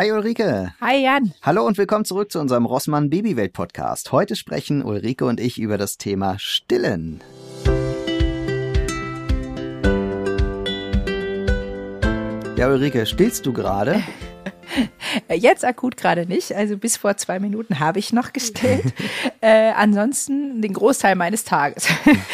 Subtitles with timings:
[0.00, 0.72] Hi Ulrike.
[0.80, 1.34] Hi Jan.
[1.42, 4.12] Hallo und willkommen zurück zu unserem Rossmann Babywelt Podcast.
[4.12, 7.20] Heute sprechen Ulrike und ich über das Thema Stillen.
[12.56, 14.02] Ja, Ulrike, stillst du gerade?
[15.28, 16.54] Jetzt akut gerade nicht.
[16.54, 18.94] Also bis vor zwei Minuten habe ich noch gestillt.
[19.42, 21.86] äh, ansonsten den Großteil meines Tages.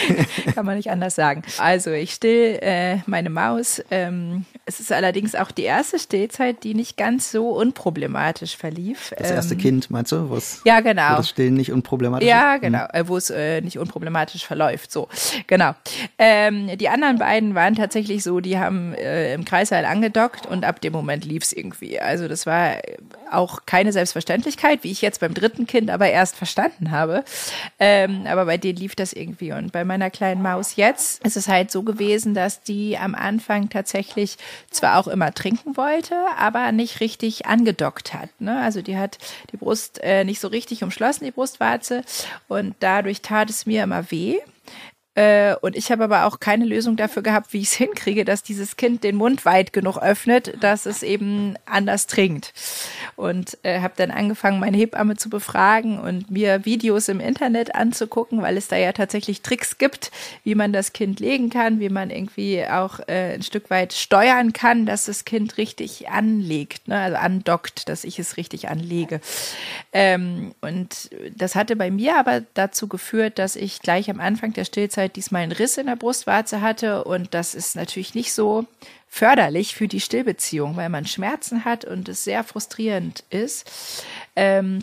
[0.55, 1.43] Kann man nicht anders sagen.
[1.59, 3.83] Also ich still äh, meine Maus.
[3.91, 9.15] Ähm, es ist allerdings auch die erste Stillzeit, die nicht ganz so unproblematisch verlief.
[9.17, 10.29] Das erste ähm, Kind, meinst du?
[10.29, 11.13] Wo's, ja, genau.
[11.13, 12.63] Wo das Stillen nicht unproblematisch Ja, ist?
[12.63, 12.85] genau.
[12.93, 14.91] Äh, wo es äh, nicht unproblematisch verläuft.
[14.91, 15.07] So,
[15.47, 15.77] genau.
[16.19, 20.81] Ähm, die anderen beiden waren tatsächlich so, die haben äh, im Kreißsaal angedockt und ab
[20.81, 22.01] dem Moment lief es irgendwie.
[22.01, 22.79] Also das war
[23.31, 27.25] auch keine Selbstverständlichkeit, wie ich jetzt beim dritten Kind aber erst verstanden habe.
[27.79, 29.53] Ähm, aber bei denen lief das irgendwie.
[29.53, 33.69] Und bei meiner kleinen Maus jetzt ist es halt so gewesen, dass die am Anfang
[33.69, 34.39] tatsächlich
[34.71, 38.31] zwar auch immer trinken wollte, aber nicht richtig angedockt hat.
[38.39, 38.61] Ne?
[38.61, 39.19] Also die hat
[39.53, 42.03] die Brust äh, nicht so richtig umschlossen, die Brustwarze.
[42.49, 44.39] Und dadurch tat es mir immer weh.
[45.17, 48.43] Äh, und ich habe aber auch keine Lösung dafür gehabt, wie ich es hinkriege, dass
[48.43, 52.53] dieses Kind den Mund weit genug öffnet, dass es eben anders trinkt.
[53.17, 58.43] Und äh, habe dann angefangen, meine Hebamme zu befragen und mir Videos im Internet anzugucken,
[58.43, 60.13] weil es da ja tatsächlich Tricks gibt,
[60.45, 64.53] wie man das Kind legen kann, wie man irgendwie auch äh, ein Stück weit steuern
[64.53, 67.01] kann, dass das Kind richtig anlegt, ne?
[67.01, 69.21] also andockt, dass ich es richtig anlege.
[69.95, 74.67] Ähm, und das hatte bei mir aber dazu geführt, dass ich gleich am Anfang der
[74.67, 78.67] Stillzeit diesmal einen Riss in der Brustwarze hatte und das ist natürlich nicht so
[79.09, 84.05] förderlich für die Stillbeziehung, weil man Schmerzen hat und es sehr frustrierend ist.
[84.35, 84.81] Ähm,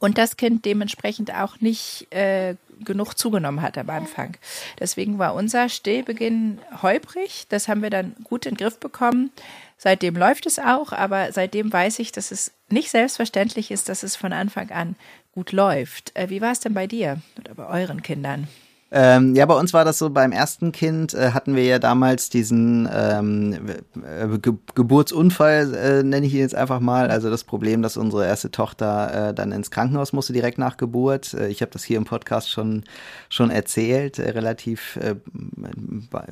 [0.00, 4.36] und das Kind dementsprechend auch nicht äh, genug zugenommen hat am Anfang.
[4.78, 7.46] Deswegen war unser Stillbeginn holprig.
[7.48, 9.30] Das haben wir dann gut in den Griff bekommen.
[9.78, 14.16] Seitdem läuft es auch, aber seitdem weiß ich, dass es nicht selbstverständlich ist, dass es
[14.16, 14.96] von Anfang an
[15.32, 16.14] gut läuft.
[16.16, 18.48] Äh, wie war es denn bei dir oder bei euren Kindern?
[18.96, 22.28] Ähm, ja, bei uns war das so, beim ersten Kind äh, hatten wir ja damals
[22.28, 23.58] diesen ähm,
[23.96, 27.10] äh, Ge Geburtsunfall, äh, nenne ich ihn jetzt einfach mal.
[27.10, 31.34] Also das Problem, dass unsere erste Tochter äh, dann ins Krankenhaus musste direkt nach Geburt.
[31.34, 32.84] Äh, ich habe das hier im Podcast schon,
[33.28, 34.96] schon erzählt, äh, relativ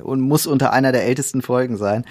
[0.01, 2.05] und muss unter einer der ältesten Folgen sein.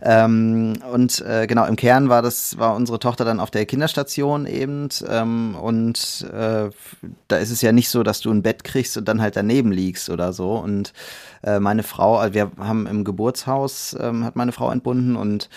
[0.00, 4.88] Ähm, und genau, im Kern war das, war unsere Tochter dann auf der Kinderstation eben.
[5.08, 9.20] Ähm, und da ist es ja nicht so, dass du ein Bett kriegst und dann
[9.20, 10.52] halt daneben liegst liegst oder so.
[10.54, 10.92] Und
[11.42, 15.48] äh, meine Frau, also wir haben im Geburtshaus, ähm, hat meine Frau entbunden und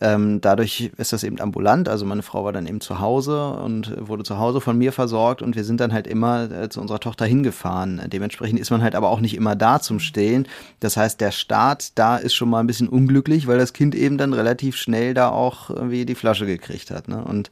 [0.00, 1.88] ähm, dadurch ist das eben ambulant.
[1.88, 5.42] Also meine Frau war dann eben zu Hause und wurde zu Hause von mir versorgt
[5.42, 8.00] und wir sind dann halt immer äh, zu unserer Tochter hingefahren.
[8.06, 10.46] Dementsprechend ist man halt aber auch nicht immer da zum Stillen.
[10.78, 14.18] Das heißt, der Start da ist schon mal ein bisschen unglücklich, weil das Kind eben
[14.18, 17.08] dann relativ schnell da auch irgendwie die Flasche gekriegt hat.
[17.08, 17.24] Ne?
[17.24, 17.50] Und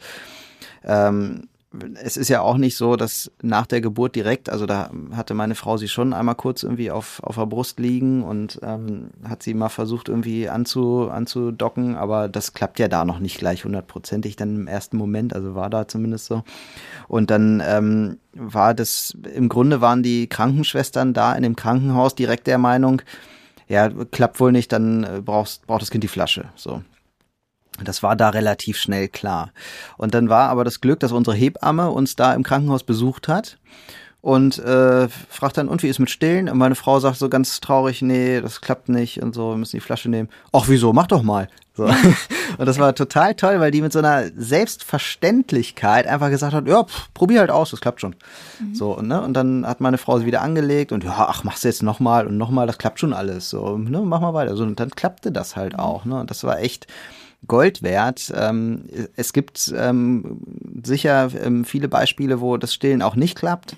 [0.85, 1.49] ähm,
[2.03, 5.55] es ist ja auch nicht so, dass nach der Geburt direkt, also da hatte meine
[5.55, 9.55] Frau sie schon einmal kurz irgendwie auf, auf der Brust liegen und ähm, hat sie
[9.55, 14.57] mal versucht irgendwie anzu, anzudocken, aber das klappt ja da noch nicht gleich hundertprozentig dann
[14.57, 16.43] im ersten Moment, also war da zumindest so.
[17.09, 22.47] Und dann ähm, war das, im Grunde waren die Krankenschwestern da in dem Krankenhaus direkt
[22.47, 23.03] der Meinung,
[23.69, 26.47] ja, klappt wohl nicht, dann äh, brauchst, braucht das Kind die Flasche.
[26.55, 26.83] So.
[27.85, 29.53] Das war da relativ schnell klar.
[29.97, 33.59] Und dann war aber das Glück, dass unsere Hebamme uns da im Krankenhaus besucht hat
[34.27, 36.49] und äh, fragt dann, und wie ist mit Stillen?
[36.49, 39.77] Und meine Frau sagt so ganz traurig, nee, das klappt nicht und so, wir müssen
[39.77, 40.29] die Flasche nehmen.
[40.53, 40.93] Ach, wieso?
[40.93, 41.49] Mach doch mal.
[41.77, 41.85] So.
[42.59, 46.83] Und das war total toll, weil die mit so einer Selbstverständlichkeit einfach gesagt hat, ja,
[46.83, 48.17] pff, probier halt aus, das klappt schon.
[48.59, 48.75] Mhm.
[48.75, 49.21] So, ne?
[49.23, 52.37] Und dann hat meine Frau sie wieder angelegt und ja, ach, mach's jetzt nochmal und
[52.37, 53.51] nochmal, das klappt schon alles.
[53.51, 54.57] So, ne, mach mal weiter.
[54.57, 55.81] So, und dann klappte das halt mhm.
[55.81, 56.19] auch, ne?
[56.19, 56.89] Und das war echt
[57.47, 58.33] Gold wert.
[58.35, 60.41] Ähm, es gibt ähm,
[60.85, 63.77] sicher ähm, viele Beispiele, wo das Stillen auch nicht klappt,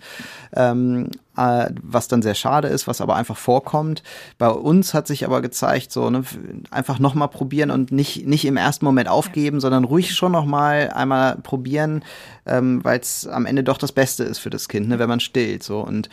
[0.55, 4.03] ähm, äh, was dann sehr schade ist, was aber einfach vorkommt.
[4.39, 6.23] Bei uns hat sich aber gezeigt, so ne,
[6.71, 11.37] einfach nochmal probieren und nicht, nicht im ersten Moment aufgeben, sondern ruhig schon nochmal einmal
[11.37, 12.05] probieren,
[12.47, 15.21] ähm, weil es am Ende doch das Beste ist für das Kind, ne, wenn man
[15.21, 15.63] stillt.
[15.63, 16.09] So und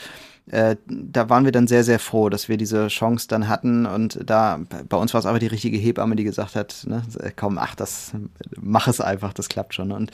[0.51, 3.85] äh, da waren wir dann sehr, sehr froh, dass wir diese Chance dann hatten.
[3.85, 7.01] Und da, bei uns war es aber die richtige Hebamme, die gesagt hat, ne,
[7.35, 8.11] komm, ach, das,
[8.59, 9.91] mach es einfach, das klappt schon.
[9.91, 10.11] Und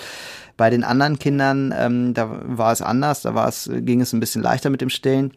[0.55, 4.21] bei den anderen Kindern, ähm, da war es anders, da war es, ging es ein
[4.21, 5.33] bisschen leichter mit dem Stillen.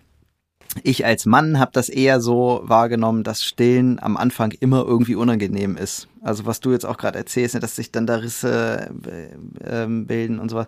[0.82, 5.76] Ich als Mann habe das eher so wahrgenommen, dass Stillen am Anfang immer irgendwie unangenehm
[5.76, 6.08] ist.
[6.24, 10.06] Also was du jetzt auch gerade erzählst, ne, dass sich dann da Risse äh, ähm,
[10.06, 10.66] bilden und sowas.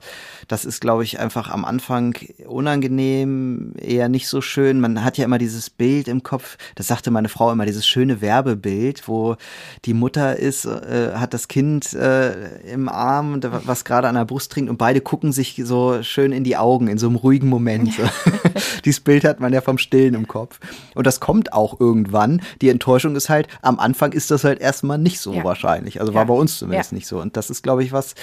[0.49, 2.15] Das ist, glaube ich, einfach am Anfang
[2.47, 4.81] unangenehm, eher nicht so schön.
[4.81, 8.21] Man hat ja immer dieses Bild im Kopf, das sagte meine Frau immer, dieses schöne
[8.21, 9.37] Werbebild, wo
[9.87, 14.53] die Mutter ist, äh, hat das Kind äh, im Arm, was gerade an der Brust
[14.53, 17.77] trinkt und beide gucken sich so schön in die Augen in so einem ruhigen Moment.
[17.97, 18.03] So.
[18.85, 20.61] Dieses Bild hat man ja vom Stillen im Kopf.
[20.95, 22.43] Und das kommt auch irgendwann.
[22.61, 25.45] Die Enttäuschung ist halt, am Anfang ist das halt erstmal nicht so ja.
[25.47, 26.01] Wahrscheinlich.
[26.01, 26.19] Also ja.
[26.19, 26.97] war bei uns zumindest ja.
[26.97, 27.21] nicht so.
[27.21, 28.15] Und das ist, glaube ich, was,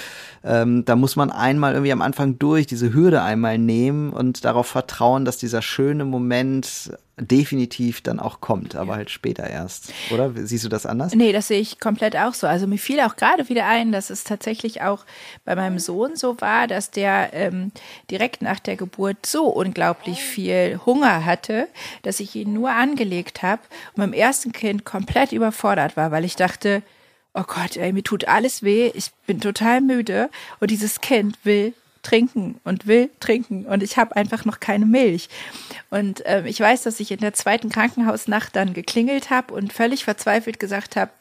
[0.43, 4.67] ähm, da muss man einmal irgendwie am Anfang durch, diese Hürde einmal nehmen und darauf
[4.67, 9.93] vertrauen, dass dieser schöne Moment definitiv dann auch kommt, aber halt später erst.
[10.11, 11.13] Oder siehst du das anders?
[11.13, 12.47] Nee, das sehe ich komplett auch so.
[12.47, 15.05] Also mir fiel auch gerade wieder ein, dass es tatsächlich auch
[15.45, 17.71] bei meinem Sohn so war, dass der ähm,
[18.09, 21.67] direkt nach der Geburt so unglaublich viel Hunger hatte,
[22.01, 23.61] dass ich ihn nur angelegt habe
[23.95, 26.81] und beim ersten Kind komplett überfordert war, weil ich dachte,
[27.33, 30.29] oh Gott, ey, mir tut alles weh, ich bin total müde.
[30.59, 33.65] Und dieses Kind will trinken und will trinken.
[33.65, 35.29] Und ich habe einfach noch keine Milch.
[35.89, 40.03] Und ähm, ich weiß, dass ich in der zweiten Krankenhausnacht dann geklingelt habe und völlig
[40.03, 41.11] verzweifelt gesagt habe,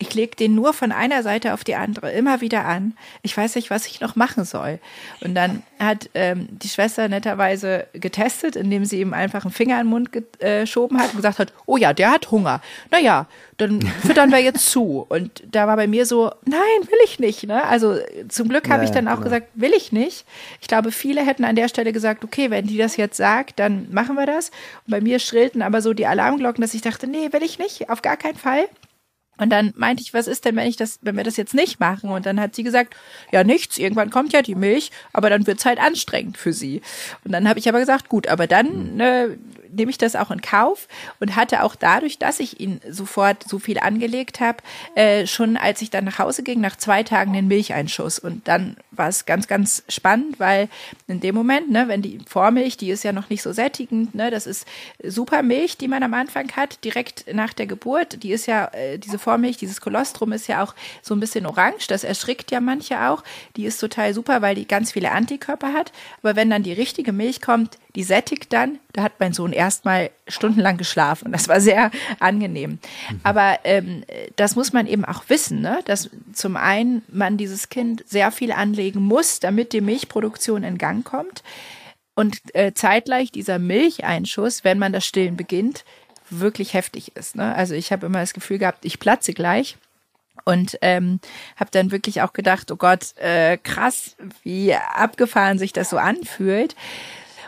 [0.00, 2.94] ich lege den nur von einer Seite auf die andere immer wieder an.
[3.22, 4.78] Ich weiß nicht, was ich noch machen soll.
[5.20, 9.86] Und dann hat ähm, die Schwester netterweise getestet, indem sie ihm einfach einen Finger in
[9.86, 12.62] den Mund geschoben hat und gesagt hat, oh ja, der hat Hunger.
[12.90, 13.26] Naja,
[13.58, 15.04] dann füttern wir jetzt zu.
[15.06, 17.46] Und da war bei mir so, nein, will ich nicht.
[17.46, 17.62] Ne?
[17.62, 17.96] Also
[18.30, 19.24] zum Glück habe ja, ich dann auch genau.
[19.24, 20.24] gesagt, will ich nicht.
[20.62, 23.88] Ich glaube, viele hätten an der Stelle gesagt, okay, wenn die das jetzt sagt, dann
[23.92, 24.50] machen wir das.
[24.86, 27.90] Und bei mir schrillten aber so die Alarmglocken, dass ich dachte, nee, will ich nicht,
[27.90, 28.66] auf gar keinen Fall.
[29.40, 31.80] Und dann meinte ich, was ist denn, wenn ich das, wenn wir das jetzt nicht
[31.80, 32.10] machen?
[32.10, 32.94] Und dann hat sie gesagt,
[33.32, 36.82] ja nichts, irgendwann kommt ja die Milch, aber dann wird's halt anstrengend für sie.
[37.24, 39.38] Und dann habe ich aber gesagt, gut, aber dann ne,
[39.72, 40.88] nehme ich das auch in Kauf
[41.20, 44.58] und hatte auch dadurch, dass ich ihn sofort so viel angelegt habe,
[44.94, 48.18] äh, schon als ich dann nach Hause ging, nach zwei Tagen den Milcheinschuss.
[48.18, 50.68] Und dann war es ganz, ganz spannend, weil
[51.06, 54.30] in dem Moment, ne, wenn die Vormilch, die ist ja noch nicht so sättigend, ne,
[54.30, 54.66] das ist
[55.02, 58.22] super Milch, die man am Anfang hat, direkt nach der Geburt.
[58.22, 61.86] Die ist ja, äh, diese Vormilch, dieses Kolostrum ist ja auch so ein bisschen orange,
[61.88, 63.22] das erschrickt ja manche auch.
[63.56, 65.92] Die ist total super, weil die ganz viele Antikörper hat.
[66.22, 68.78] Aber wenn dann die richtige Milch kommt, die sättigt dann.
[68.92, 71.32] Da hat mein Sohn erstmal stundenlang geschlafen.
[71.32, 72.78] Das war sehr angenehm.
[73.10, 73.20] Mhm.
[73.22, 74.04] Aber ähm,
[74.36, 75.80] das muss man eben auch wissen, ne?
[75.84, 81.04] dass zum einen man dieses Kind sehr viel anlegen muss, damit die Milchproduktion in Gang
[81.04, 81.42] kommt.
[82.14, 85.84] Und äh, zeitgleich dieser Milcheinschuss, wenn man das Stillen beginnt,
[86.30, 87.36] wirklich heftig ist.
[87.36, 87.54] Ne?
[87.54, 89.76] Also ich habe immer das Gefühl gehabt, ich platze gleich.
[90.46, 91.20] Und ähm,
[91.56, 96.74] habe dann wirklich auch gedacht, oh Gott, äh, krass, wie abgefahren sich das so anfühlt.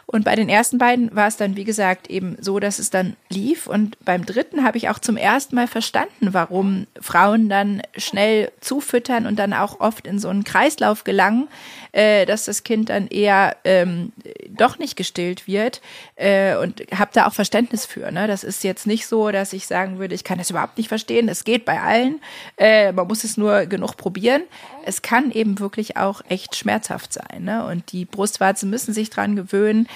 [0.06, 3.16] Und bei den ersten beiden war es dann, wie gesagt, eben so, dass es dann
[3.30, 3.66] lief.
[3.66, 9.26] Und beim dritten habe ich auch zum ersten Mal verstanden, warum Frauen dann schnell zufüttern
[9.26, 11.48] und dann auch oft in so einen Kreislauf gelangen,
[11.92, 14.12] äh, dass das Kind dann eher ähm,
[14.50, 15.80] doch nicht gestillt wird.
[16.16, 18.10] Äh, und habe da auch Verständnis für.
[18.12, 18.26] Ne?
[18.26, 21.28] Das ist jetzt nicht so, dass ich sagen würde, ich kann das überhaupt nicht verstehen.
[21.28, 22.20] Es geht bei allen.
[22.58, 24.42] Äh, man muss es nur genug probieren.
[24.84, 27.44] Es kann eben wirklich auch echt schmerzhaft sein.
[27.44, 27.64] Ne?
[27.64, 29.88] Und die Brustwarzen müssen sich dran gewöhnen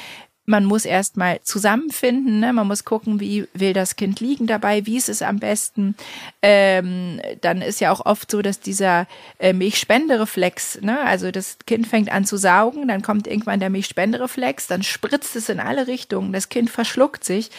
[0.46, 2.52] man muss erstmal zusammenfinden, ne?
[2.52, 5.96] man muss gucken, wie will das Kind liegen dabei, wie ist es am besten.
[6.40, 9.08] Ähm, dann ist ja auch oft so, dass dieser
[9.40, 11.00] äh, Milchspendereflex, ne?
[11.00, 15.48] also das Kind fängt an zu saugen, dann kommt irgendwann der Milchspendereflex, dann spritzt es
[15.48, 17.50] in alle Richtungen, das Kind verschluckt sich.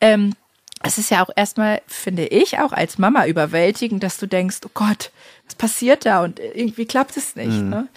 [0.00, 0.34] Ähm,
[0.82, 4.70] es ist ja auch erstmal, finde ich, auch als Mama überwältigend, dass du denkst, oh
[4.72, 5.10] Gott,
[5.50, 7.50] was passiert da und irgendwie klappt es nicht.
[7.50, 7.68] Mhm.
[7.70, 7.88] Ne?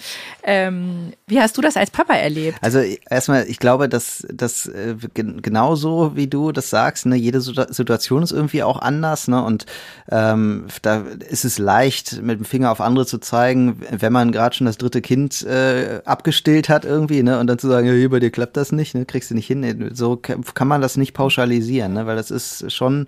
[0.44, 2.58] Ähm, wie hast du das als Papa erlebt?
[2.62, 2.80] Also
[3.10, 8.32] erstmal, ich glaube, dass das äh, genauso wie du das sagst, ne, jede Situation ist
[8.32, 9.44] irgendwie auch anders, ne?
[9.44, 9.66] Und
[10.10, 14.56] ähm, da ist es leicht, mit dem Finger auf andere zu zeigen, wenn man gerade
[14.56, 17.40] schon das dritte Kind äh, abgestillt hat irgendwie, ne?
[17.40, 19.06] Und dann zu sagen, ja, hier bei dir klappt das nicht, ne?
[19.06, 19.92] Kriegst du nicht hin.
[19.94, 22.08] So kann man das nicht pauschalisieren, ne?
[22.08, 23.06] Weil das ist schon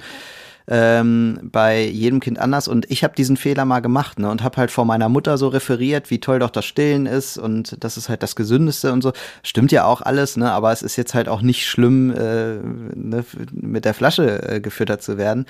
[0.68, 2.68] ähm, bei jedem Kind anders.
[2.68, 5.48] Und ich habe diesen Fehler mal gemacht ne, und habe halt vor meiner Mutter so
[5.48, 9.14] referiert, wie toll doch das Stillen ist und das ist halt das Gesündeste und so.
[9.44, 13.26] Stimmt ja auch alles, ne, aber es ist jetzt halt auch nicht schlimm, äh, ne,
[13.52, 15.46] mit der Flasche äh, gefüttert zu werden.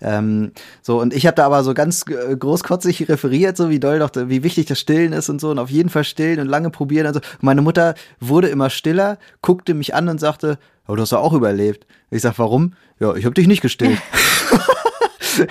[0.00, 3.98] Ähm, so, und ich habe da aber so ganz äh, großkotzig referiert, so wie doll
[3.98, 6.70] doch, wie wichtig das Stillen ist und so und auf jeden Fall stillen und lange
[6.70, 7.06] probieren.
[7.06, 11.18] Also meine Mutter wurde immer stiller, guckte mich an und sagte, aber du hast ja
[11.18, 11.86] auch überlebt.
[12.10, 12.74] Ich sag, warum?
[12.98, 13.98] Ja, ich habe dich nicht gestillt.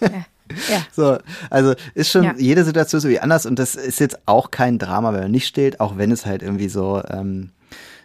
[0.00, 0.24] ja.
[0.68, 0.82] Ja.
[0.92, 2.34] So, also ist schon, ja.
[2.36, 5.46] jede Situation ist irgendwie anders und das ist jetzt auch kein Drama, wenn man nicht
[5.46, 7.50] stillt, auch wenn es halt irgendwie so, ähm,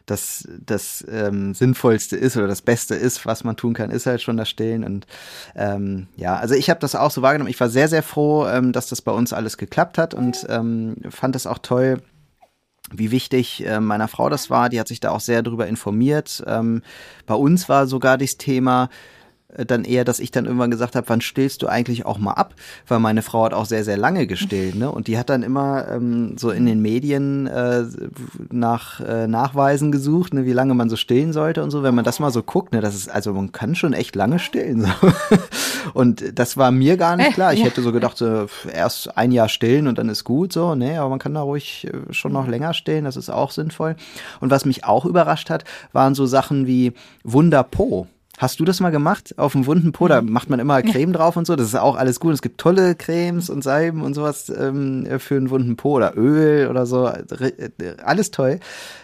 [0.05, 4.21] das, das ähm, Sinnvollste ist oder das Beste ist, was man tun kann, ist halt
[4.21, 4.83] schon das Stillen.
[4.83, 5.07] Und
[5.55, 7.49] ähm, ja, also ich habe das auch so wahrgenommen.
[7.49, 10.97] Ich war sehr, sehr froh, ähm, dass das bei uns alles geklappt hat und ähm,
[11.09, 12.01] fand es auch toll,
[12.91, 14.69] wie wichtig äh, meiner Frau das war.
[14.69, 16.43] Die hat sich da auch sehr darüber informiert.
[16.45, 16.81] Ähm,
[17.25, 18.89] bei uns war sogar das Thema,
[19.49, 22.55] dann eher, dass ich dann irgendwann gesagt habe, wann stillst du eigentlich auch mal ab?
[22.87, 24.91] Weil meine Frau hat auch sehr, sehr lange gestillt, ne?
[24.91, 27.83] Und die hat dann immer ähm, so in den Medien äh,
[28.51, 31.83] nach äh, Nachweisen gesucht, ne, wie lange man so stillen sollte und so.
[31.83, 34.39] Wenn man das mal so guckt, ne, das ist, also man kann schon echt lange
[34.39, 34.81] stillen.
[34.81, 35.13] So.
[35.93, 37.53] Und das war mir gar nicht klar.
[37.53, 40.99] Ich hätte so gedacht, so, erst ein Jahr stillen und dann ist gut, so, ne,
[40.99, 43.95] aber man kann da ruhig äh, schon noch länger stillen, das ist auch sinnvoll.
[44.41, 48.07] Und was mich auch überrascht hat, waren so Sachen wie Wunderpo.
[48.37, 50.07] Hast du das mal gemacht auf dem wunden Po?
[50.07, 51.55] Da macht man immer Creme drauf und so.
[51.55, 52.33] Das ist auch alles gut.
[52.33, 56.67] Es gibt tolle Cremes und Salben und sowas ähm, für einen wunden Po oder Öl
[56.67, 57.09] oder so.
[58.03, 58.59] Alles toll.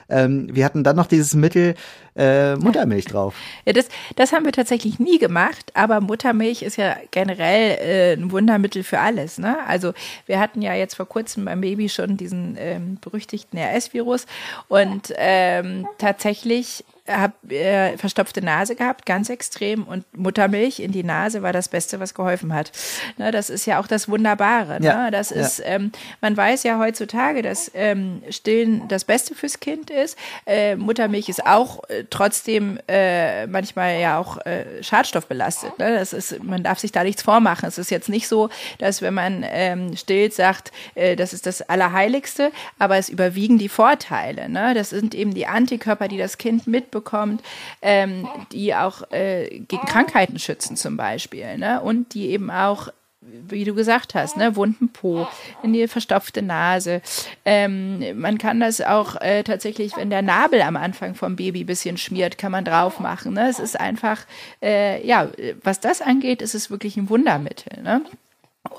[0.09, 1.75] Ähm, wir hatten dann noch dieses Mittel
[2.15, 3.33] äh, Muttermilch drauf.
[3.65, 8.31] Ja, das, das haben wir tatsächlich nie gemacht, aber Muttermilch ist ja generell äh, ein
[8.31, 9.37] Wundermittel für alles.
[9.37, 9.57] Ne?
[9.65, 9.93] Also
[10.25, 14.25] wir hatten ja jetzt vor kurzem beim Baby schon diesen ähm, berüchtigten RS-Virus
[14.67, 16.83] und ähm, tatsächlich
[17.19, 19.83] habe äh, verstopfte Nase gehabt, ganz extrem.
[19.83, 22.71] Und Muttermilch in die Nase war das Beste, was geholfen hat.
[23.17, 24.79] Ne, das ist ja auch das Wunderbare.
[24.79, 24.87] Ne?
[24.87, 25.65] Ja, das ist, ja.
[25.65, 25.91] ähm,
[26.21, 30.17] man weiß ja heutzutage, dass ähm, Stillen das Beste fürs Kind ist.
[30.45, 35.77] Äh, Muttermilch ist auch äh, trotzdem äh, manchmal ja auch äh, schadstoffbelastet.
[35.79, 35.93] Ne?
[35.93, 37.67] Das ist, man darf sich da nichts vormachen.
[37.67, 38.49] Es ist jetzt nicht so,
[38.79, 43.69] dass wenn man ähm, stillt, sagt, äh, das ist das Allerheiligste, aber es überwiegen die
[43.69, 44.49] Vorteile.
[44.49, 44.73] Ne?
[44.73, 47.41] Das sind eben die Antikörper, die das Kind mitbekommt bekommt,
[47.81, 51.57] ähm, die auch äh, gegen Krankheiten schützen zum Beispiel.
[51.57, 51.81] Ne?
[51.81, 52.89] Und die eben auch
[53.21, 55.27] wie du gesagt hast, ne, wunden Po,
[55.61, 57.01] in die verstopfte Nase.
[57.45, 61.67] Ähm, man kann das auch äh, tatsächlich, wenn der Nabel am Anfang vom Baby ein
[61.67, 63.33] bisschen schmiert, kann man drauf machen.
[63.33, 63.47] Ne?
[63.47, 64.25] Es ist einfach,
[64.61, 65.29] äh, ja,
[65.63, 67.83] was das angeht, ist es wirklich ein Wundermittel.
[67.83, 68.01] Ne?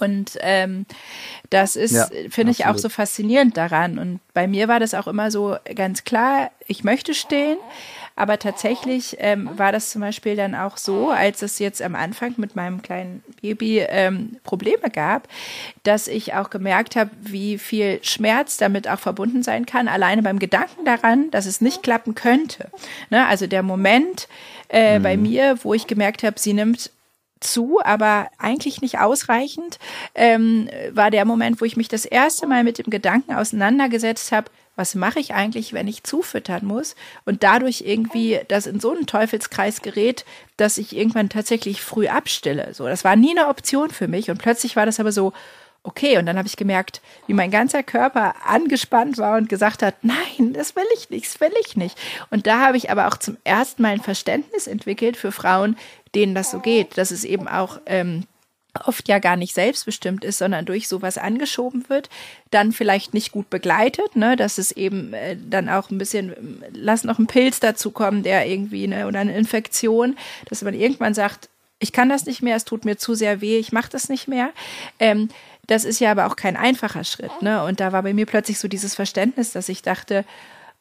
[0.00, 0.86] Und ähm,
[1.50, 3.98] das ist, ja, finde ich, auch so faszinierend daran.
[3.98, 7.58] Und bei mir war das auch immer so ganz klar, ich möchte stillen,
[8.14, 12.34] aber tatsächlich ähm, war das zum Beispiel dann auch so, als es jetzt am Anfang
[12.36, 15.28] mit meinem kleinen Baby ähm, Probleme gab,
[15.82, 20.38] dass ich auch gemerkt habe, wie viel Schmerz damit auch verbunden sein kann, alleine beim
[20.38, 22.70] Gedanken daran, dass es nicht klappen könnte.
[23.08, 23.26] Ne?
[23.26, 24.28] Also der Moment
[24.68, 25.02] äh, mhm.
[25.02, 26.90] bei mir, wo ich gemerkt habe, sie nimmt
[27.44, 29.78] zu, aber eigentlich nicht ausreichend,
[30.14, 34.50] ähm, war der Moment, wo ich mich das erste Mal mit dem Gedanken auseinandergesetzt habe,
[34.74, 39.06] was mache ich eigentlich, wenn ich zufüttern muss und dadurch irgendwie das in so einen
[39.06, 40.24] Teufelskreis gerät,
[40.56, 42.72] dass ich irgendwann tatsächlich früh abstille.
[42.72, 45.32] So, das war nie eine Option für mich und plötzlich war das aber so,
[45.84, 49.96] okay, und dann habe ich gemerkt, wie mein ganzer Körper angespannt war und gesagt hat,
[50.02, 51.98] nein, das will ich nicht, das will ich nicht.
[52.30, 55.76] Und da habe ich aber auch zum ersten Mal ein Verständnis entwickelt für Frauen,
[56.14, 58.24] denen das so geht, dass es eben auch ähm,
[58.84, 62.08] oft ja gar nicht selbstbestimmt ist, sondern durch sowas angeschoben wird,
[62.50, 67.04] dann vielleicht nicht gut begleitet, ne, dass es eben äh, dann auch ein bisschen, lass
[67.04, 70.16] noch ein Pilz dazu kommen, der irgendwie, ne, oder eine Infektion,
[70.48, 73.58] dass man irgendwann sagt, ich kann das nicht mehr, es tut mir zu sehr weh,
[73.58, 74.50] ich mache das nicht mehr.
[74.98, 75.28] Ähm,
[75.66, 77.64] das ist ja aber auch kein einfacher Schritt, ne?
[77.64, 80.24] Und da war bei mir plötzlich so dieses Verständnis, dass ich dachte,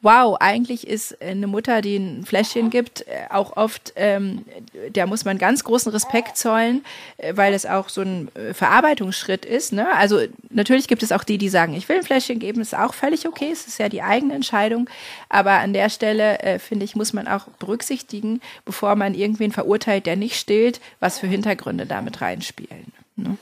[0.02, 4.46] wow, eigentlich ist eine Mutter, die ein Fläschchen gibt, äh, auch oft, ähm,
[4.90, 6.84] der muss man ganz großen Respekt zollen,
[7.18, 9.74] äh, weil es auch so ein äh, Verarbeitungsschritt ist.
[9.74, 9.88] Ne?
[9.96, 12.94] Also natürlich gibt es auch die, die sagen, ich will ein Fläschchen geben, ist auch
[12.94, 14.90] völlig okay, es ist ja die eigene Entscheidung.
[15.30, 20.08] Aber an der Stelle, äh, finde ich, muss man auch berücksichtigen, bevor man irgendwen verurteilt,
[20.08, 22.92] der nicht stillt, was für Hintergründe damit reinspielen.
[23.16, 23.38] Ne?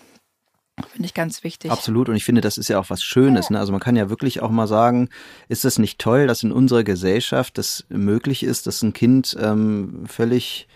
[0.87, 1.71] Finde ich ganz wichtig.
[1.71, 2.09] Absolut.
[2.09, 3.49] Und ich finde, das ist ja auch was Schönes.
[3.49, 3.59] Ne?
[3.59, 5.09] Also man kann ja wirklich auch mal sagen,
[5.47, 10.03] ist es nicht toll, dass in unserer Gesellschaft das möglich ist, dass ein Kind ähm,
[10.07, 10.67] völlig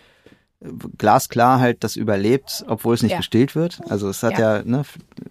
[0.60, 0.68] äh,
[0.98, 3.18] glasklar halt das überlebt, obwohl es nicht ja.
[3.18, 3.80] gestillt wird.
[3.88, 4.84] Also es hat ja, ja ne,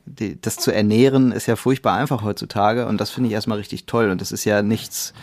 [0.05, 3.85] die, das zu ernähren ist ja furchtbar einfach heutzutage und das finde ich erstmal richtig
[3.85, 4.09] toll.
[4.09, 5.13] Und das ist ja nichts,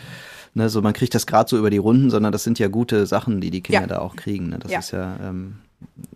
[0.53, 3.05] ne, so man kriegt das gerade so über die Runden, sondern das sind ja gute
[3.05, 3.87] Sachen, die die Kinder ja.
[3.87, 4.49] da auch kriegen.
[4.49, 4.59] Ne?
[4.59, 5.55] Das ist ja ähm,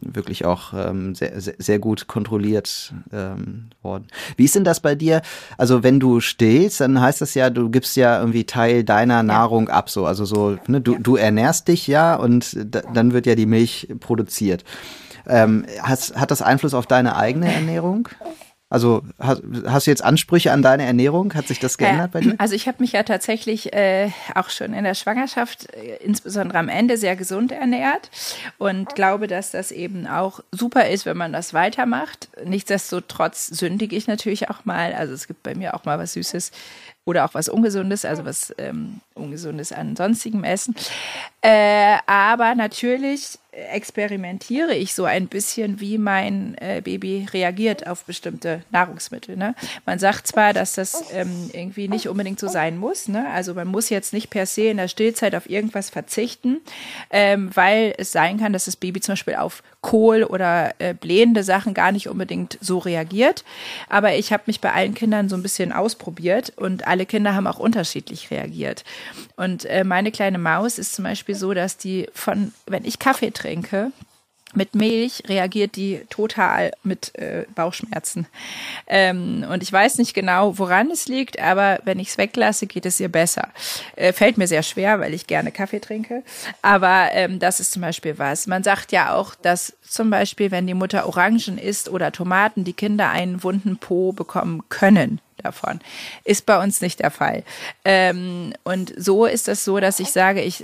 [0.01, 4.07] wirklich auch ähm, sehr, sehr, sehr gut kontrolliert ähm, worden.
[4.37, 5.21] Wie ist denn das bei dir?
[5.57, 9.23] Also wenn du stillst, dann heißt das ja, du gibst ja irgendwie Teil deiner ja.
[9.23, 10.99] Nahrung ab, so also so, ne, du, ja.
[10.99, 12.57] du ernährst dich ja und
[12.93, 14.63] dann wird ja die Milch produziert.
[15.27, 18.09] Ähm, has, hat das Einfluss auf deine eigene Ernährung?
[18.67, 21.33] Also hast, hast, du jetzt Ansprüche an deine Ernährung?
[21.35, 22.35] Hat sich das geändert bei dir?
[22.39, 26.67] Also ich habe mich ja tatsächlich äh, auch schon in der Schwangerschaft, äh, insbesondere am
[26.67, 28.09] Ende, sehr gesund ernährt
[28.57, 32.29] und glaube, dass das eben auch super ist, wenn man das weitermacht.
[32.43, 34.93] Nichtsdestotrotz sündige ich natürlich auch mal.
[34.93, 36.51] Also es gibt bei mir auch mal was Süßes
[37.05, 40.75] oder auch was Ungesundes, also was ähm, Ungesundes an sonstigem Essen.
[41.45, 48.61] Äh, aber natürlich experimentiere ich so ein bisschen, wie mein äh, Baby reagiert auf bestimmte
[48.71, 49.37] Nahrungsmittel.
[49.37, 49.55] Ne?
[49.85, 53.07] Man sagt zwar, dass das ähm, irgendwie nicht unbedingt so sein muss.
[53.07, 53.29] Ne?
[53.29, 56.57] Also man muss jetzt nicht per se in der Stillzeit auf irgendwas verzichten,
[57.09, 61.43] ähm, weil es sein kann, dass das Baby zum Beispiel auf Kohl oder äh, blähende
[61.43, 63.45] Sachen gar nicht unbedingt so reagiert.
[63.87, 67.47] Aber ich habe mich bei allen Kindern so ein bisschen ausprobiert und alle Kinder haben
[67.47, 68.83] auch unterschiedlich reagiert.
[69.37, 73.31] Und äh, meine kleine Maus ist zum Beispiel so, dass die von, wenn ich Kaffee
[73.31, 73.91] trinke,
[74.55, 78.27] mit Milch reagiert die total mit äh, Bauchschmerzen.
[78.87, 82.85] Ähm, und ich weiß nicht genau, woran es liegt, aber wenn ich es weglasse, geht
[82.85, 83.49] es ihr besser.
[83.95, 86.23] Äh, fällt mir sehr schwer, weil ich gerne Kaffee trinke.
[86.61, 88.47] Aber ähm, das ist zum Beispiel was.
[88.47, 92.73] Man sagt ja auch, dass zum Beispiel, wenn die Mutter Orangen isst oder Tomaten, die
[92.73, 95.79] Kinder einen wunden Po bekommen können davon.
[96.23, 97.43] Ist bei uns nicht der Fall.
[97.83, 100.63] Ähm, und so ist es so, dass ich sage, ich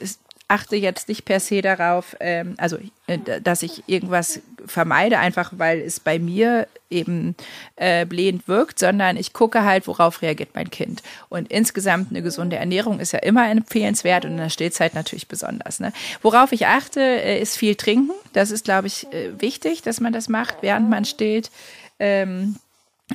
[0.51, 2.77] achte jetzt nicht per se darauf, ähm, also
[3.07, 7.35] äh, dass ich irgendwas vermeide, einfach weil es bei mir eben
[7.77, 11.01] äh, blähend wirkt, sondern ich gucke halt, worauf reagiert mein Kind.
[11.29, 15.79] Und insgesamt eine gesunde Ernährung ist ja immer empfehlenswert und in der Stillzeit natürlich besonders.
[15.79, 15.93] Ne?
[16.21, 18.11] Worauf ich achte, äh, ist viel trinken.
[18.33, 21.49] Das ist, glaube ich, äh, wichtig, dass man das macht, während man stillt.
[21.97, 22.57] Ähm,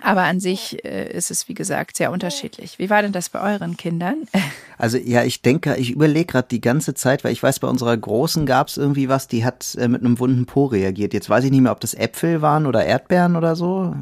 [0.03, 2.79] aber an sich äh, ist es, wie gesagt, sehr unterschiedlich.
[2.79, 4.26] Wie war denn das bei euren Kindern?
[4.79, 7.97] Also ja, ich denke, ich überlege gerade die ganze Zeit, weil ich weiß, bei unserer
[7.97, 11.15] Großen gab es irgendwie was, die hat äh, mit einem wunden Po reagiert.
[11.15, 13.97] Jetzt weiß ich nicht mehr, ob das Äpfel waren oder Erdbeeren oder so.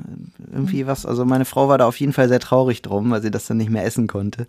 [0.52, 1.06] Irgendwie was.
[1.06, 3.58] Also meine Frau war da auf jeden Fall sehr traurig drum, weil sie das dann
[3.58, 4.48] nicht mehr essen konnte.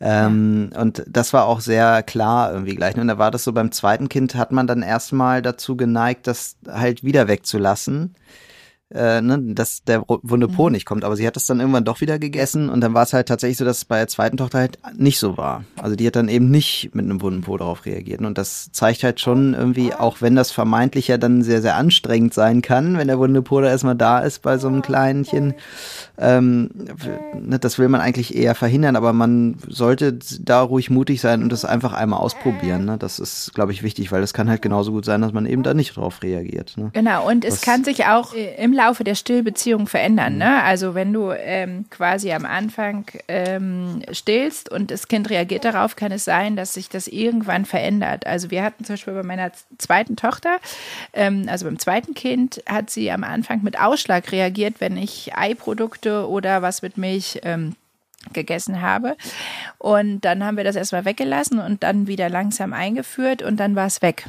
[0.00, 0.70] Ähm.
[0.76, 2.96] Und das war auch sehr klar irgendwie gleich.
[2.96, 6.56] Und da war das so beim zweiten Kind, hat man dann erstmal dazu geneigt, das
[6.68, 8.16] halt wieder wegzulassen
[8.94, 10.72] äh, ne, dass der wunde Po mhm.
[10.72, 11.04] nicht kommt.
[11.04, 13.58] Aber sie hat es dann irgendwann doch wieder gegessen und dann war es halt tatsächlich
[13.58, 15.64] so, dass es bei der zweiten Tochter halt nicht so war.
[15.80, 18.20] Also die hat dann eben nicht mit einem wunden Po darauf reagiert.
[18.20, 22.34] Und das zeigt halt schon irgendwie, auch wenn das vermeintlich ja dann sehr, sehr anstrengend
[22.34, 25.54] sein kann, wenn der wunde Po da erstmal da ist bei so einem Kleinchen,
[26.16, 26.70] ähm,
[27.40, 31.50] ne, das will man eigentlich eher verhindern, aber man sollte da ruhig mutig sein und
[31.50, 32.84] das einfach einmal ausprobieren.
[32.84, 32.98] Ne?
[32.98, 35.64] Das ist, glaube ich, wichtig, weil es kann halt genauso gut sein, dass man eben
[35.64, 36.74] da nicht drauf reagiert.
[36.76, 36.90] Ne?
[36.92, 40.36] Genau, und es das, kann sich auch im Laufe der Stillbeziehung verändern.
[40.36, 40.62] Ne?
[40.62, 46.12] Also wenn du ähm, quasi am Anfang ähm, stillst und das Kind reagiert darauf, kann
[46.12, 48.26] es sein, dass sich das irgendwann verändert.
[48.26, 50.58] Also wir hatten zum Beispiel bei meiner zweiten Tochter,
[51.12, 55.94] ähm, also beim zweiten Kind, hat sie am Anfang mit Ausschlag reagiert, wenn ich Eiprodukte
[55.94, 57.74] Produkte oder was mit Milch ähm,
[58.32, 59.16] gegessen habe.
[59.78, 63.86] Und dann haben wir das erstmal weggelassen und dann wieder langsam eingeführt und dann war
[63.86, 64.26] es weg.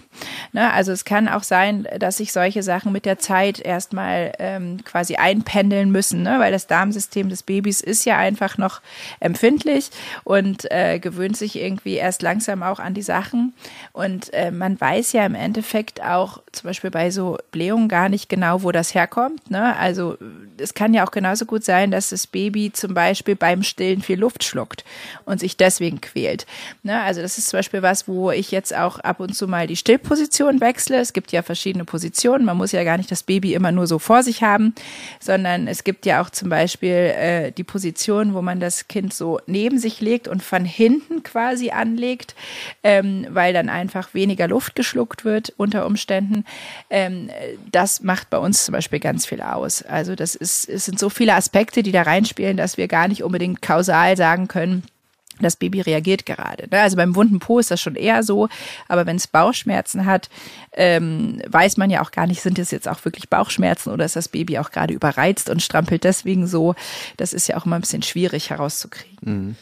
[0.51, 0.71] Ne?
[0.71, 5.15] Also es kann auch sein, dass sich solche Sachen mit der Zeit erstmal ähm, quasi
[5.15, 6.39] einpendeln müssen, ne?
[6.39, 8.81] weil das Darmsystem des Babys ist ja einfach noch
[9.19, 9.91] empfindlich
[10.23, 13.53] und äh, gewöhnt sich irgendwie erst langsam auch an die Sachen.
[13.93, 18.29] Und äh, man weiß ja im Endeffekt auch zum Beispiel bei so Blähungen gar nicht
[18.29, 19.49] genau, wo das herkommt.
[19.49, 19.75] Ne?
[19.77, 20.17] Also
[20.57, 24.19] es kann ja auch genauso gut sein, dass das Baby zum Beispiel beim Stillen viel
[24.19, 24.83] Luft schluckt
[25.25, 26.45] und sich deswegen quält.
[26.83, 27.01] Ne?
[27.01, 29.75] Also das ist zum Beispiel was, wo ich jetzt auch ab und zu mal die
[29.75, 30.97] Stillposition wechsle.
[30.97, 32.45] Es gibt ja verschiedene Positionen.
[32.45, 34.73] Man muss ja gar nicht das Baby immer nur so vor sich haben,
[35.19, 39.39] sondern es gibt ja auch zum Beispiel äh, die Position, wo man das Kind so
[39.47, 42.35] neben sich legt und von hinten quasi anlegt,
[42.83, 46.45] ähm, weil dann einfach weniger Luft geschluckt wird unter Umständen.
[46.89, 47.29] Ähm,
[47.71, 49.81] das macht bei uns zum Beispiel ganz viel aus.
[49.83, 53.23] Also das ist, es sind so viele Aspekte, die da reinspielen, dass wir gar nicht
[53.23, 54.83] unbedingt kausal sagen können,
[55.41, 56.67] das Baby reagiert gerade.
[56.71, 56.79] Ne?
[56.79, 58.47] Also beim wunden Po ist das schon eher so,
[58.87, 60.29] aber wenn es Bauchschmerzen hat,
[60.71, 64.15] ähm, weiß man ja auch gar nicht, sind es jetzt auch wirklich Bauchschmerzen oder ist
[64.15, 66.73] das Baby auch gerade überreizt und strampelt deswegen so.
[67.17, 69.17] Das ist ja auch immer ein bisschen schwierig herauszukriegen.
[69.21, 69.55] Mhm.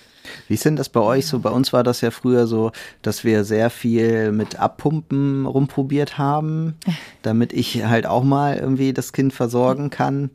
[0.47, 1.39] Wie ist denn das bei euch so?
[1.39, 2.71] Bei uns war das ja früher so,
[3.01, 6.75] dass wir sehr viel mit Abpumpen rumprobiert haben,
[7.23, 10.29] damit ich halt auch mal irgendwie das Kind versorgen kann.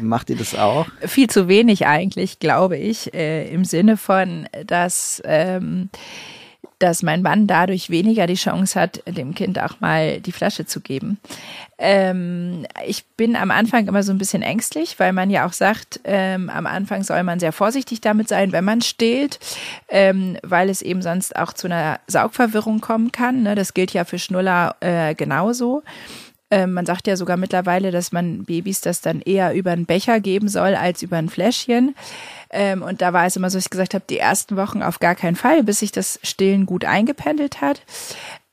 [0.00, 0.86] Macht ihr das auch?
[1.04, 5.90] Viel zu wenig eigentlich, glaube ich, äh, im Sinne von, dass, ähm,
[6.78, 10.80] dass mein Mann dadurch weniger die Chance hat, dem Kind auch mal die Flasche zu
[10.80, 11.18] geben.
[11.76, 16.00] Ähm, ich bin am Anfang immer so ein bisschen ängstlich, weil man ja auch sagt,
[16.04, 19.40] ähm, am Anfang soll man sehr vorsichtig damit sein, wenn man stillt,
[19.88, 23.42] ähm, weil es eben sonst auch zu einer Saugverwirrung kommen kann.
[23.42, 23.56] Ne?
[23.56, 25.82] Das gilt ja für Schnuller äh, genauso.
[26.50, 30.20] Ähm, man sagt ja sogar mittlerweile, dass man Babys das dann eher über einen Becher
[30.20, 31.94] geben soll als über ein Fläschchen.
[32.50, 34.98] Ähm, und da war es immer so, dass ich gesagt habe, die ersten Wochen auf
[34.98, 37.82] gar keinen Fall, bis sich das Stillen gut eingependelt hat.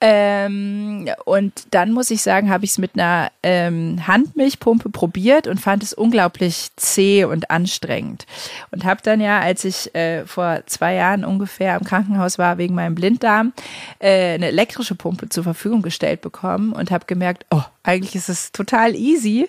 [0.01, 5.59] Ähm, und dann muss ich sagen, habe ich es mit einer ähm, Handmilchpumpe probiert und
[5.59, 8.25] fand es unglaublich zäh und anstrengend.
[8.71, 12.75] Und habe dann ja, als ich äh, vor zwei Jahren ungefähr im Krankenhaus war wegen
[12.75, 13.53] meinem Blinddarm,
[13.99, 18.51] äh, eine elektrische Pumpe zur Verfügung gestellt bekommen und habe gemerkt, oh, eigentlich ist es
[18.51, 19.47] total easy.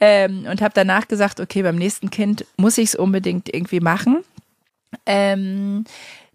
[0.00, 4.18] Ähm, und habe danach gesagt, okay, beim nächsten Kind muss ich es unbedingt irgendwie machen.
[5.06, 5.84] Ähm,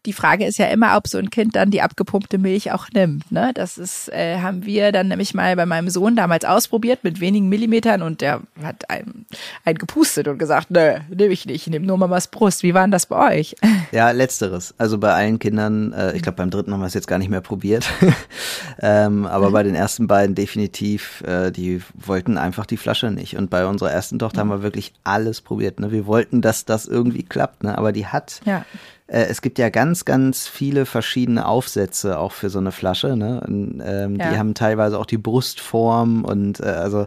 [0.06, 3.32] die Frage ist ja immer, ob so ein Kind dann die abgepumpte Milch auch nimmt.
[3.32, 3.52] Ne?
[3.54, 7.48] Das ist, äh, haben wir dann nämlich mal bei meinem Sohn damals ausprobiert mit wenigen
[7.48, 9.26] Millimetern und der hat einen,
[9.64, 12.64] einen gepustet und gesagt, nö, nehme ich nicht, ich nehme nur Mamas Brust.
[12.64, 13.56] Wie war denn das bei euch?
[13.92, 14.74] Ja, letzteres.
[14.80, 17.30] Also bei allen Kindern, äh, ich glaube beim dritten haben wir es jetzt gar nicht
[17.30, 17.88] mehr probiert,
[18.82, 23.38] ähm, aber bei den ersten beiden definitiv, äh, die wollten einfach die Flasche nicht.
[23.38, 25.80] Und bei unserer ersten Tochter haben wir wirklich alles probiert.
[25.80, 25.92] Ne?
[25.92, 27.78] Wir wollten, dass das irgendwie klappt, ne?
[27.78, 28.66] aber die hat ja
[29.14, 33.16] äh, es gibt ja ganz, ganz viele verschiedene Aufsätze auch für so eine Flasche.
[33.16, 33.42] Ne?
[33.46, 34.32] Und, ähm, ja.
[34.32, 37.06] Die haben teilweise auch die Brustform und äh, also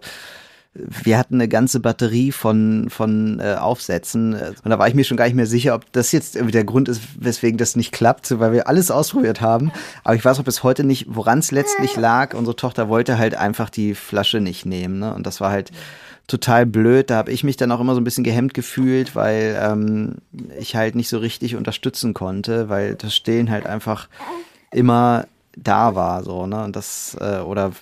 [0.79, 5.16] wir hatten eine ganze Batterie von, von äh, Aufsätzen und da war ich mir schon
[5.16, 8.38] gar nicht mehr sicher, ob das jetzt irgendwie der Grund ist, weswegen das nicht klappt,
[8.38, 9.73] weil wir alles ausprobiert haben.
[10.05, 12.35] Aber ich weiß auch bis heute nicht, woran es letztlich lag.
[12.35, 14.99] Unsere Tochter wollte halt einfach die Flasche nicht nehmen.
[14.99, 15.14] Ne?
[15.14, 15.73] Und das war halt
[16.27, 17.11] total blöd.
[17.11, 20.17] Da habe ich mich dann auch immer so ein bisschen gehemmt gefühlt, weil ähm,
[20.59, 24.09] ich halt nicht so richtig unterstützen konnte, weil das Stillen halt einfach
[24.73, 26.65] immer da war, so, ne?
[26.65, 27.73] Und das, äh, oder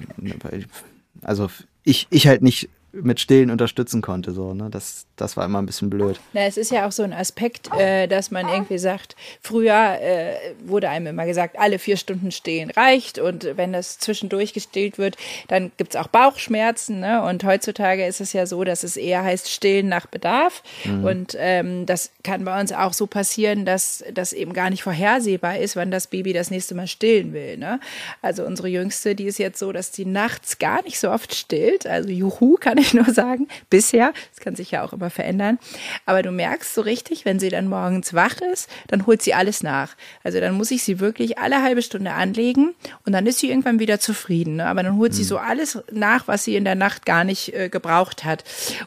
[1.22, 1.50] also
[1.82, 2.68] ich, ich halt nicht
[3.02, 4.32] mit Stillen unterstützen konnte.
[4.32, 4.68] So, ne?
[4.70, 6.20] das, das war immer ein bisschen blöd.
[6.32, 10.34] Na, es ist ja auch so ein Aspekt, äh, dass man irgendwie sagt, früher äh,
[10.64, 15.16] wurde einem immer gesagt, alle vier Stunden stehen reicht und wenn das zwischendurch gestillt wird,
[15.48, 17.00] dann gibt es auch Bauchschmerzen.
[17.00, 17.22] Ne?
[17.22, 20.62] Und heutzutage ist es ja so, dass es eher heißt stillen nach Bedarf.
[20.84, 21.04] Mhm.
[21.04, 25.58] Und ähm, das kann bei uns auch so passieren, dass das eben gar nicht vorhersehbar
[25.58, 27.56] ist, wann das Baby das nächste Mal stillen will.
[27.56, 27.80] Ne?
[28.22, 31.86] Also unsere Jüngste, die ist jetzt so, dass die nachts gar nicht so oft stillt.
[31.86, 33.48] Also Juhu kann ich nur sagen.
[33.70, 34.12] Bisher.
[34.30, 35.58] Das kann sich ja auch immer verändern.
[36.06, 39.62] Aber du merkst so richtig, wenn sie dann morgens wach ist, dann holt sie alles
[39.62, 39.96] nach.
[40.22, 42.74] Also dann muss ich sie wirklich alle halbe Stunde anlegen
[43.06, 44.56] und dann ist sie irgendwann wieder zufrieden.
[44.56, 44.66] Ne?
[44.66, 45.16] Aber dann holt mhm.
[45.16, 48.44] sie so alles nach, was sie in der Nacht gar nicht äh, gebraucht hat.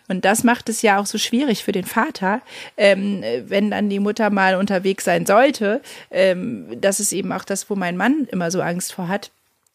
[0.08, 2.42] Und das macht es ja auch so schwierig für den Vater,
[2.76, 5.82] ähm, wenn dann die Mutter mal unterwegs sein sollte.
[6.12, 9.32] Ähm, das ist eben auch das, wo mein Mann immer so Angst vor hat,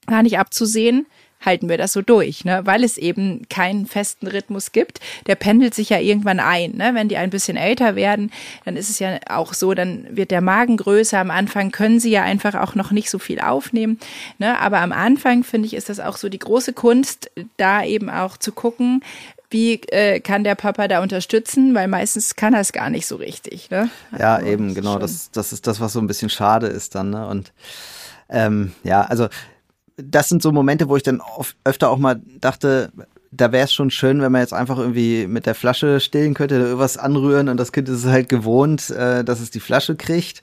[0.06, 1.06] gar nicht abzusehen,
[1.44, 2.62] halten wir das so durch, ne?
[2.64, 5.00] weil es eben keinen festen Rhythmus gibt.
[5.26, 6.76] Der pendelt sich ja irgendwann ein.
[6.76, 6.92] Ne?
[6.94, 8.30] Wenn die ein bisschen älter werden,
[8.64, 11.18] dann ist es ja auch so, dann wird der Magen größer.
[11.18, 13.98] Am Anfang können sie ja einfach auch noch nicht so viel aufnehmen.
[14.38, 14.58] Ne?
[14.58, 18.36] Aber am Anfang, finde ich, ist das auch so die große Kunst, da eben auch
[18.36, 19.02] zu gucken,
[19.52, 23.16] wie äh, kann der Papa da unterstützen, weil meistens kann er es gar nicht so
[23.16, 23.70] richtig.
[23.70, 23.90] Ne?
[24.18, 24.98] Ja, also, eben, genau.
[24.98, 27.10] Das, das ist das, was so ein bisschen schade ist dann.
[27.10, 27.26] Ne?
[27.26, 27.52] Und
[28.28, 29.28] ähm, ja, also
[29.96, 32.90] das sind so Momente, wo ich dann oft, öfter auch mal dachte,
[33.30, 36.56] da wäre es schon schön, wenn man jetzt einfach irgendwie mit der Flasche stillen könnte,
[36.56, 40.42] irgendwas anrühren und das Kind ist halt gewohnt, äh, dass es die Flasche kriegt.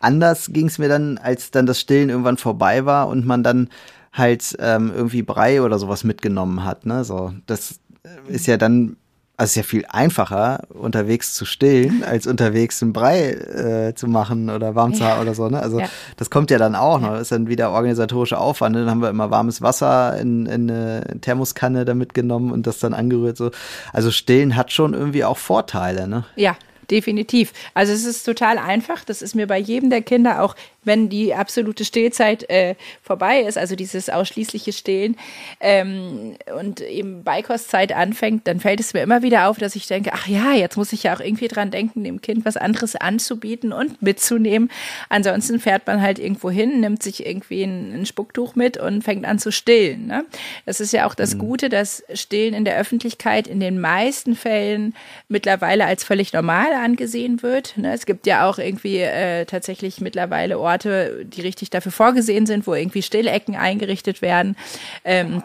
[0.00, 3.70] Anders ging es mir dann, als dann das Stillen irgendwann vorbei war und man dann
[4.12, 6.84] halt ähm, irgendwie Brei oder sowas mitgenommen hat.
[6.84, 7.04] Ne?
[7.04, 7.80] So, das
[8.28, 8.96] ist ja dann
[9.38, 14.06] also es ist ja viel einfacher, unterwegs zu stillen, als unterwegs einen Brei äh, zu
[14.06, 15.48] machen oder warm zu haben oder so.
[15.48, 15.60] Ne?
[15.60, 15.88] Also ja.
[16.16, 17.12] das kommt ja dann auch noch.
[17.12, 18.74] Das ist dann wieder organisatorischer Aufwand.
[18.74, 18.82] Ne?
[18.82, 22.94] Dann haben wir immer warmes Wasser in, in eine Thermoskanne da mitgenommen und das dann
[22.94, 23.36] angerührt.
[23.36, 23.50] So.
[23.92, 26.08] Also stillen hat schon irgendwie auch Vorteile.
[26.08, 26.24] Ne?
[26.36, 26.56] Ja,
[26.90, 27.52] definitiv.
[27.74, 29.04] Also es ist total einfach.
[29.04, 30.54] Das ist mir bei jedem der Kinder auch
[30.86, 35.16] wenn die absolute Stillzeit äh, vorbei ist, also dieses ausschließliche Stillen
[35.60, 40.10] ähm, und eben Beikostzeit anfängt, dann fällt es mir immer wieder auf, dass ich denke,
[40.14, 43.72] ach ja, jetzt muss ich ja auch irgendwie dran denken, dem Kind was anderes anzubieten
[43.72, 44.70] und mitzunehmen.
[45.08, 49.26] Ansonsten fährt man halt irgendwo hin, nimmt sich irgendwie ein, ein Spucktuch mit und fängt
[49.26, 50.06] an zu stillen.
[50.06, 50.24] Ne?
[50.64, 51.38] Das ist ja auch das mhm.
[51.38, 54.94] Gute, dass Stillen in der Öffentlichkeit in den meisten Fällen
[55.28, 57.76] mittlerweile als völlig normal angesehen wird.
[57.76, 57.92] Ne?
[57.92, 62.66] Es gibt ja auch irgendwie äh, tatsächlich mittlerweile Orte, Orte, die richtig dafür vorgesehen sind,
[62.66, 64.56] wo irgendwie Stillecken eingerichtet werden.
[65.04, 65.42] Ähm,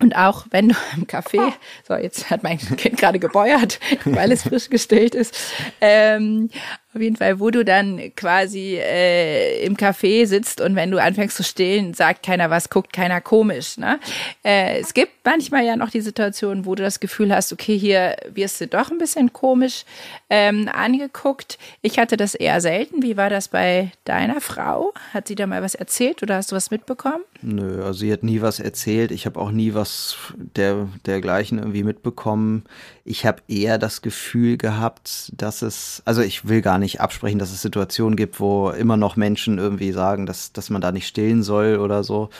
[0.00, 1.52] und auch wenn du im Café,
[1.86, 5.38] so jetzt hat mein Kind gerade gebeuert, weil es frisch gestillt ist,
[5.80, 6.50] ähm,
[6.94, 11.38] Auf jeden Fall, wo du dann quasi äh, im Café sitzt und wenn du anfängst
[11.38, 13.78] zu stillen, sagt keiner was, guckt keiner komisch.
[13.78, 13.98] Ne?
[14.44, 18.16] Äh, es gibt manchmal ja noch die Situation, wo du das Gefühl hast, okay, hier
[18.34, 19.86] wirst du doch ein bisschen komisch
[20.28, 21.58] ähm, angeguckt.
[21.80, 23.02] Ich hatte das eher selten.
[23.02, 24.92] Wie war das bei deiner Frau?
[25.14, 27.24] Hat sie da mal was erzählt oder hast du was mitbekommen?
[27.40, 29.12] Nö, also sie hat nie was erzählt.
[29.12, 32.64] Ich habe auch nie was der, dergleichen irgendwie mitbekommen.
[33.04, 37.52] Ich habe eher das Gefühl gehabt, dass es, also ich will gar nicht absprechen, dass
[37.52, 41.42] es Situationen gibt, wo immer noch Menschen irgendwie sagen, dass, dass man da nicht stillen
[41.42, 42.30] soll oder so.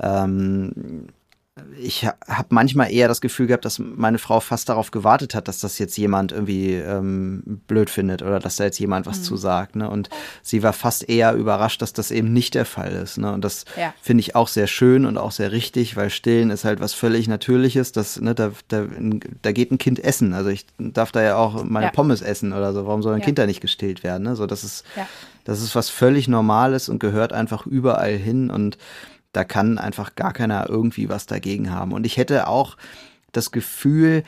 [0.00, 1.08] Ähm,
[1.80, 5.60] ich habe manchmal eher das Gefühl gehabt, dass meine Frau fast darauf gewartet hat, dass
[5.60, 9.22] das jetzt jemand irgendwie ähm, blöd findet oder dass da jetzt jemand was mhm.
[9.22, 9.76] zu sagt.
[9.76, 9.88] Ne?
[9.88, 10.10] Und
[10.42, 13.18] sie war fast eher überrascht, dass das eben nicht der Fall ist.
[13.18, 13.32] Ne?
[13.32, 13.94] Und das ja.
[14.00, 17.28] finde ich auch sehr schön und auch sehr richtig, weil Stillen ist halt was völlig
[17.28, 17.92] Natürliches.
[17.92, 18.86] Das, ne, da, da,
[19.42, 20.34] da geht ein Kind essen.
[20.34, 21.92] Also ich darf da ja auch meine ja.
[21.92, 22.86] Pommes essen oder so.
[22.86, 23.24] Warum soll ein ja.
[23.24, 24.24] Kind da nicht gestillt werden?
[24.24, 24.36] Ne?
[24.36, 24.84] So, das ist,
[25.44, 28.78] das ist was völlig Normales und gehört einfach überall hin und
[29.38, 31.92] da kann einfach gar keiner irgendwie was dagegen haben.
[31.92, 32.76] Und ich hätte auch
[33.30, 34.24] das Gefühl,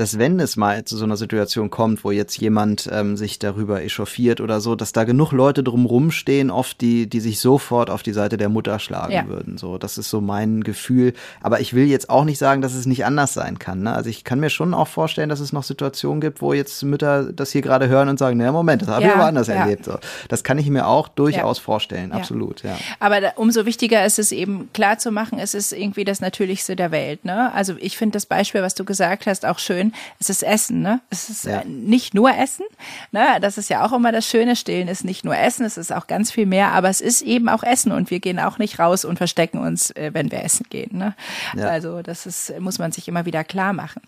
[0.00, 3.82] dass wenn es mal zu so einer Situation kommt, wo jetzt jemand ähm, sich darüber
[3.82, 8.02] echauffiert oder so, dass da genug Leute drumrum stehen, oft die, die sich sofort auf
[8.02, 9.28] die Seite der Mutter schlagen ja.
[9.28, 9.58] würden.
[9.58, 11.12] So, das ist so mein Gefühl.
[11.42, 13.82] Aber ich will jetzt auch nicht sagen, dass es nicht anders sein kann.
[13.82, 13.92] Ne?
[13.92, 17.30] Also ich kann mir schon auch vorstellen, dass es noch Situationen gibt, wo jetzt Mütter
[17.30, 19.56] das hier gerade hören und sagen, na Moment, das habe ja, ich aber anders ja.
[19.56, 19.84] erlebt.
[19.84, 22.62] So, das kann ich mir auch durchaus vorstellen, absolut.
[22.62, 22.78] Ja.
[23.00, 26.74] Aber da, umso wichtiger ist es eben klar zu machen, es ist irgendwie das Natürlichste
[26.74, 27.26] der Welt.
[27.26, 27.52] Ne?
[27.52, 31.00] Also ich finde das Beispiel, was du gesagt hast, auch schön es ist Essen, ne?
[31.10, 31.62] Es ist ja.
[31.64, 32.64] nicht nur Essen,
[33.12, 33.38] ne?
[33.40, 34.56] Das ist ja auch immer das Schöne.
[34.56, 37.48] Stillen ist nicht nur Essen, es ist auch ganz viel mehr, aber es ist eben
[37.48, 40.66] auch Essen und wir gehen auch nicht raus und verstecken uns, äh, wenn wir essen
[40.70, 41.14] gehen, ne?
[41.56, 41.68] Ja.
[41.68, 44.02] Also das ist, muss man sich immer wieder klar machen.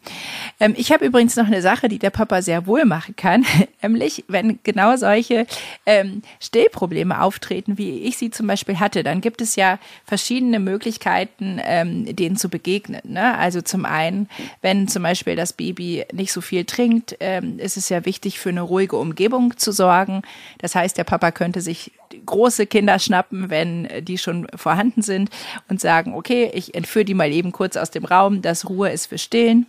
[0.61, 3.45] Ähm, ich habe übrigens noch eine Sache, die der Papa sehr wohl machen kann,
[3.83, 5.47] nämlich wenn genau solche
[5.87, 11.61] ähm, Stillprobleme auftreten, wie ich sie zum Beispiel hatte, dann gibt es ja verschiedene Möglichkeiten,
[11.63, 13.01] ähm, denen zu begegnen.
[13.05, 13.37] Ne?
[13.37, 14.29] Also zum einen,
[14.61, 18.39] wenn zum Beispiel das Baby Baby nicht so viel trinkt, ähm, ist es ja wichtig,
[18.39, 20.23] für eine ruhige Umgebung zu sorgen.
[20.59, 21.93] Das heißt, der Papa könnte sich
[22.27, 25.31] große Kinder schnappen, wenn die schon vorhanden sind
[25.69, 29.07] und sagen, okay, ich entführe die mal eben kurz aus dem Raum, dass Ruhe ist
[29.07, 29.67] für Stillen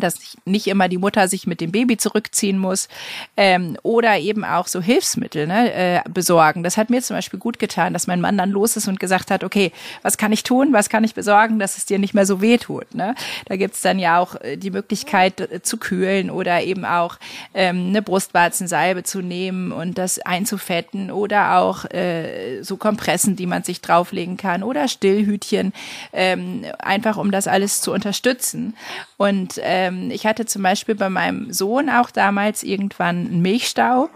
[0.00, 2.88] dass nicht immer die Mutter sich mit dem Baby zurückziehen muss
[3.36, 6.62] ähm, oder eben auch so Hilfsmittel ne, äh, besorgen.
[6.62, 9.30] Das hat mir zum Beispiel gut getan, dass mein Mann dann los ist und gesagt
[9.30, 12.26] hat, okay, was kann ich tun, was kann ich besorgen, dass es dir nicht mehr
[12.26, 12.94] so weh tut.
[12.94, 13.14] Ne?
[13.46, 17.18] Da gibt's dann ja auch äh, die Möglichkeit äh, zu kühlen oder eben auch
[17.54, 23.62] ähm, eine Brustwarzensalbe zu nehmen und das einzufetten oder auch äh, so Kompressen, die man
[23.62, 25.72] sich drauflegen kann oder Stillhütchen,
[26.12, 28.76] ähm, einfach um das alles zu unterstützen.
[29.16, 34.08] Und äh, ähm, ich hatte zum Beispiel bei meinem Sohn auch damals irgendwann einen Milchstau.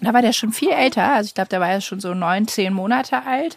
[0.00, 2.48] Da war der schon viel älter, also ich glaube, der war ja schon so neun,
[2.48, 3.56] zehn Monate alt.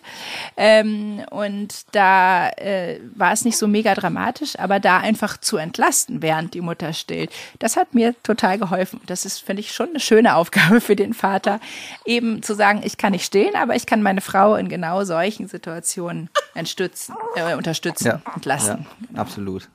[0.56, 6.22] Ähm, und da äh, war es nicht so mega dramatisch, aber da einfach zu entlasten,
[6.22, 9.02] während die Mutter stillt, das hat mir total geholfen.
[9.08, 11.60] Das ist, finde ich, schon eine schöne Aufgabe für den Vater,
[12.06, 15.48] eben zu sagen, ich kann nicht stillen, aber ich kann meine Frau in genau solchen
[15.48, 18.86] Situationen unterstützen, äh, unterstützen, ja, entlasten.
[19.12, 19.68] Ja, absolut.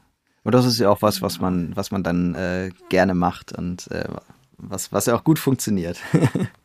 [0.44, 3.90] Und das ist ja auch was, was man, was man dann äh, gerne macht und
[3.90, 4.09] äh,
[4.57, 5.98] was, was ja auch gut funktioniert.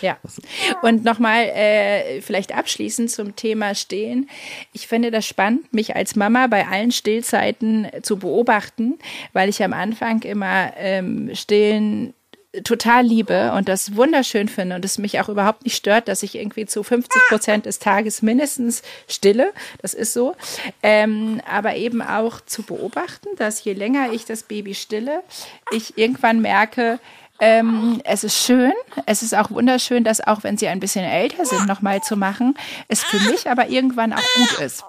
[0.00, 0.18] Ja.
[0.82, 4.28] Und nochmal äh, vielleicht abschließend zum Thema Stillen.
[4.72, 8.98] Ich finde das spannend, mich als Mama bei allen Stillzeiten zu beobachten,
[9.32, 12.14] weil ich am Anfang immer ähm, Stillen
[12.64, 16.34] total liebe und das wunderschön finde und es mich auch überhaupt nicht stört, dass ich
[16.34, 19.52] irgendwie zu 50 Prozent des Tages mindestens stille.
[19.82, 20.34] Das ist so.
[20.82, 25.22] Ähm, aber eben auch zu beobachten, dass je länger ich das Baby stille,
[25.70, 26.98] ich irgendwann merke,
[27.38, 28.72] ähm, es ist schön,
[29.06, 32.54] es ist auch wunderschön, dass auch wenn sie ein bisschen älter sind, nochmal zu machen,
[32.88, 34.84] es für mich aber irgendwann auch gut ist.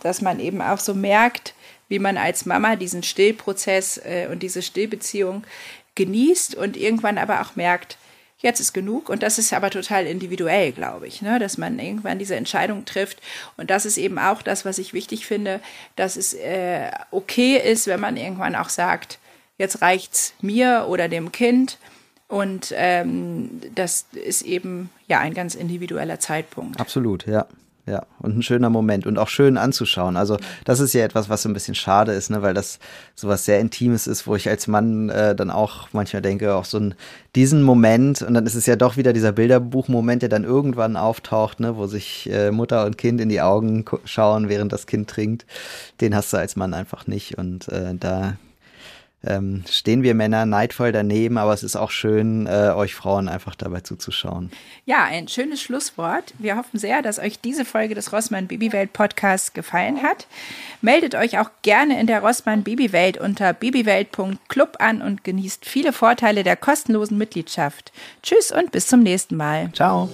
[0.00, 1.54] Dass man eben auch so merkt,
[1.88, 5.44] wie man als Mama diesen Stillprozess äh, und diese Stillbeziehung
[5.94, 7.98] genießt und irgendwann aber auch merkt,
[8.38, 9.08] jetzt ist genug.
[9.08, 11.38] Und das ist aber total individuell, glaube ich, ne?
[11.40, 13.20] dass man irgendwann diese Entscheidung trifft.
[13.56, 15.60] Und das ist eben auch das, was ich wichtig finde,
[15.96, 19.18] dass es äh, okay ist, wenn man irgendwann auch sagt,
[19.58, 21.78] jetzt reicht's mir oder dem Kind.
[22.28, 26.80] Und ähm, das ist eben ja ein ganz individueller Zeitpunkt.
[26.80, 27.46] Absolut, ja.
[27.86, 30.16] Ja, und ein schöner Moment und auch schön anzuschauen.
[30.16, 32.78] Also das ist ja etwas, was so ein bisschen schade ist, ne, weil das
[33.14, 36.78] sowas sehr Intimes ist, wo ich als Mann äh, dann auch manchmal denke, auch so
[36.78, 36.94] ein,
[37.34, 41.60] diesen Moment, und dann ist es ja doch wieder dieser Bilderbuch-Moment, der dann irgendwann auftaucht,
[41.60, 45.44] ne, wo sich äh, Mutter und Kind in die Augen schauen, während das Kind trinkt.
[46.00, 47.36] Den hast du als Mann einfach nicht.
[47.36, 48.38] Und äh, da
[49.26, 53.54] ähm, stehen wir Männer neidvoll daneben, aber es ist auch schön, äh, euch Frauen einfach
[53.54, 54.50] dabei zuzuschauen.
[54.84, 56.34] Ja, ein schönes Schlusswort.
[56.38, 60.26] Wir hoffen sehr, dass euch diese Folge des Rossmann Babywelt Podcasts gefallen hat.
[60.80, 66.42] Meldet euch auch gerne in der Rossmann Babywelt unter babywelt.club an und genießt viele Vorteile
[66.42, 67.92] der kostenlosen Mitgliedschaft.
[68.22, 69.70] Tschüss und bis zum nächsten Mal.
[69.72, 70.08] Ciao.